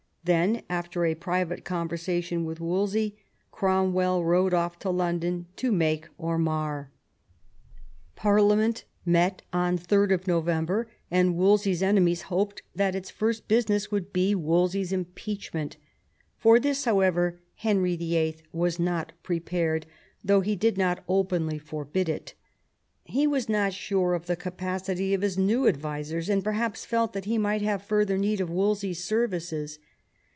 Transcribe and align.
Then, 0.23 0.61
after 0.69 1.03
a 1.03 1.15
private 1.15 1.65
conversation 1.65 2.45
with 2.45 2.59
Wolsey, 2.59 3.17
Cromwell 3.49 4.23
rode 4.23 4.53
off" 4.53 4.77
to 4.77 4.91
London 4.91 5.47
to 5.55 5.71
"make 5.71 6.07
or 6.15 6.37
mar." 6.37 6.91
190 8.21 8.81
THOMAS 8.83 8.83
WOLSEY 8.83 8.83
chap. 8.83 8.87
Parliament 8.93 8.97
met 9.03 9.41
on 9.51 9.77
3d 9.79 10.27
November, 10.27 10.87
and 11.09 11.35
Wolsey's 11.35 11.81
enemies 11.81 12.21
hoped 12.29 12.61
that 12.75 12.93
its 12.93 13.09
first 13.09 13.47
business 13.47 13.89
would 13.89 14.13
be 14.13 14.35
Wolsey's 14.35 14.91
impeach 14.91 15.55
ment 15.55 15.77
For 16.37 16.59
this, 16.59 16.85
however, 16.85 17.39
Henry 17.55 17.95
VIII. 17.95 18.37
was 18.53 18.77
not 18.77 19.13
prepared, 19.23 19.87
tiiough 20.23 20.45
he 20.45 20.55
did 20.55 20.77
not 20.77 21.03
openly 21.07 21.57
forbid 21.57 22.07
it. 22.07 22.35
He 23.05 23.25
was 23.25 23.49
not 23.49 23.73
sure 23.73 24.13
of 24.13 24.29
ihe 24.29 24.37
capacity 24.37 25.15
of 25.15 25.23
his 25.23 25.39
new 25.39 25.67
advisers, 25.67 26.29
and 26.29 26.43
perhaps 26.43 26.85
felt 26.85 27.13
that 27.13 27.25
he 27.25 27.39
might 27.39 27.63
have 27.63 27.81
further 27.81 28.19
need 28.19 28.39
of 28.39 28.51
Wolsey's 28.51 29.03
services. 29.03 29.79